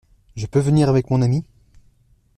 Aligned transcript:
Je 0.35 0.47
peux 0.47 0.57
venir 0.59 0.89
avec 0.89 1.11
mon 1.11 1.21
ami? 1.21 1.45